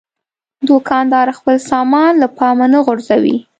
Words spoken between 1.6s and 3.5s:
سامان له پامه نه غورځوي.